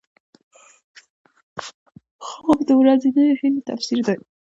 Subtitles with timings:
[2.27, 4.15] خوب د ورځنیو هیلو تفسیر دی